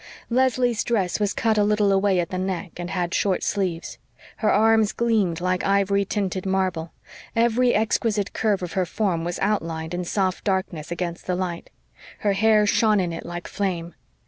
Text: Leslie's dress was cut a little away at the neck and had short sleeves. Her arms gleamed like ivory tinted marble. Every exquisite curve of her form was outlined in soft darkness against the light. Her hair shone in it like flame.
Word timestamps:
Leslie's 0.31 0.83
dress 0.83 1.19
was 1.19 1.31
cut 1.31 1.59
a 1.59 1.63
little 1.63 1.91
away 1.91 2.19
at 2.19 2.29
the 2.31 2.37
neck 2.39 2.71
and 2.77 2.89
had 2.89 3.13
short 3.13 3.43
sleeves. 3.43 3.99
Her 4.37 4.51
arms 4.51 4.93
gleamed 4.93 5.39
like 5.39 5.63
ivory 5.63 6.05
tinted 6.05 6.43
marble. 6.43 6.91
Every 7.35 7.75
exquisite 7.75 8.33
curve 8.33 8.63
of 8.63 8.73
her 8.73 8.87
form 8.87 9.23
was 9.23 9.37
outlined 9.43 9.93
in 9.93 10.03
soft 10.05 10.43
darkness 10.43 10.89
against 10.91 11.27
the 11.27 11.35
light. 11.35 11.69
Her 12.21 12.33
hair 12.33 12.65
shone 12.65 12.99
in 12.99 13.13
it 13.13 13.27
like 13.27 13.47
flame. 13.47 13.93